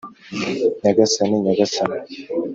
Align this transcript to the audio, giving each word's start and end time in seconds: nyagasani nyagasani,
nyagasani 0.81 1.37
nyagasani, 1.45 1.97